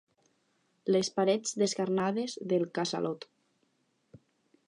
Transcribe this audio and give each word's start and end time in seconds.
Les 0.95 1.09
parets 1.17 1.51
descarnades 1.63 2.35
del 2.53 2.65
casalot. 2.79 3.29